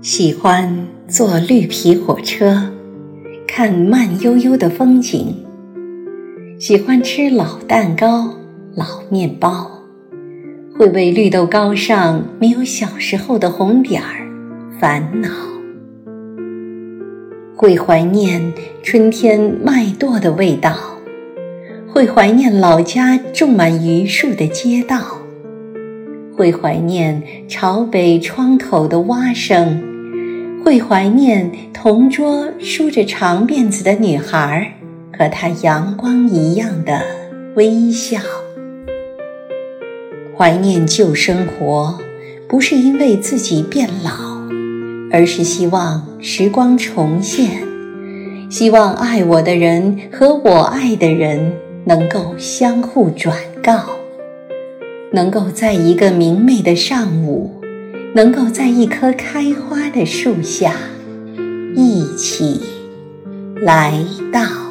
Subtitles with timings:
[0.00, 2.70] 喜欢坐绿皮火车，
[3.48, 5.34] 看慢悠悠的风景；
[6.56, 8.32] 喜欢吃老蛋糕、
[8.76, 9.68] 老面包，
[10.76, 14.24] 会为绿豆糕上没有小时候的红点儿
[14.78, 15.28] 烦恼；
[17.56, 18.52] 会怀念
[18.84, 20.76] 春天麦垛的味道，
[21.92, 25.18] 会怀念老家种满榆树的街道。
[26.38, 29.82] 会怀念朝北窗口的蛙声，
[30.64, 34.72] 会怀念同桌梳着长辫子的女孩
[35.18, 37.02] 和她阳光一样的
[37.56, 38.20] 微笑。
[40.36, 41.98] 怀念旧生活，
[42.48, 44.12] 不是因为自己变老，
[45.10, 47.50] 而是希望时光重现，
[48.48, 51.52] 希望爱我的人和我爱的人
[51.84, 53.86] 能够相互转告。
[55.10, 57.60] 能够在一个明媚的上午，
[58.14, 60.74] 能够在一棵开花的树下，
[61.74, 62.60] 一起
[63.62, 64.67] 来到。